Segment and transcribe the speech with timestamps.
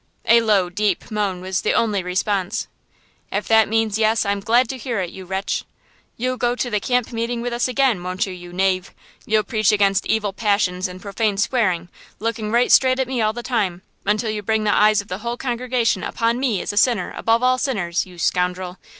[0.25, 2.67] A low, deep moan was the only response.
[3.31, 5.63] "If that means yes, I'm glad to hear it, you wretch.
[6.17, 8.95] You'll go to the camp meeting with us again, won't you, you knave?
[9.27, 11.87] You'll preach against evil passions and profane swearing,
[12.17, 15.19] looking right straight at me all the time, until you bring the eyes of the
[15.19, 18.79] whole congregation upon me as a sinner above all sinners, you scoundrel?